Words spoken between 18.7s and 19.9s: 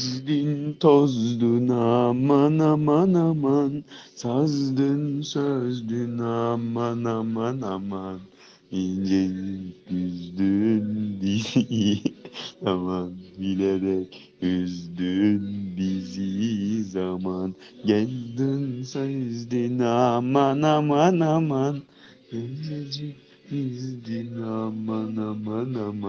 sözdün